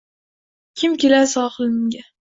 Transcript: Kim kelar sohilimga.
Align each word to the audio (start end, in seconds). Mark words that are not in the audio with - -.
Kim 0.81 0.95
kelar 1.03 1.27
sohilimga. 1.37 2.05